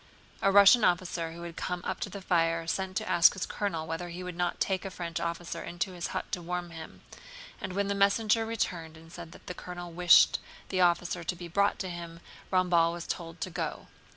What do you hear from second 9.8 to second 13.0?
wished the officer to be brought to him, Ramballe